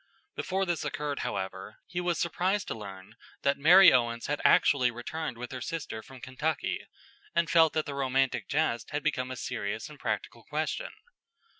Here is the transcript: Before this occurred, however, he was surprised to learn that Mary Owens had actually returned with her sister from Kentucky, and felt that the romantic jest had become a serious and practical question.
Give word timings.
Before 0.35 0.65
this 0.65 0.83
occurred, 0.83 1.19
however, 1.19 1.77
he 1.85 2.01
was 2.01 2.17
surprised 2.19 2.67
to 2.69 2.73
learn 2.73 3.15
that 3.43 3.59
Mary 3.59 3.93
Owens 3.93 4.25
had 4.25 4.41
actually 4.43 4.89
returned 4.89 5.37
with 5.37 5.51
her 5.51 5.61
sister 5.61 6.01
from 6.01 6.21
Kentucky, 6.21 6.87
and 7.35 7.47
felt 7.51 7.73
that 7.73 7.85
the 7.85 7.93
romantic 7.93 8.47
jest 8.47 8.89
had 8.89 9.03
become 9.03 9.29
a 9.29 9.35
serious 9.35 9.89
and 9.91 9.99
practical 9.99 10.43
question. 10.49 10.89